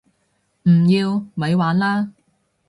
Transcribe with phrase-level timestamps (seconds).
[0.63, 1.23] 唔要！
[1.35, 2.11] 咪玩啦